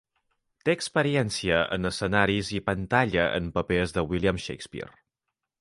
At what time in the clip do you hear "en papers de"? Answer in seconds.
3.43-4.09